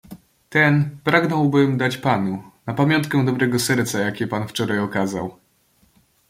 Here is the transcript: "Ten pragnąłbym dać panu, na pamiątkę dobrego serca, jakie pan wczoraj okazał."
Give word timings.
"Ten 0.49 0.97
pragnąłbym 1.03 1.77
dać 1.77 1.97
panu, 1.97 2.43
na 2.65 2.73
pamiątkę 2.73 3.25
dobrego 3.25 3.59
serca, 3.59 3.99
jakie 3.99 4.27
pan 4.27 4.47
wczoraj 4.47 4.79
okazał." 4.79 5.35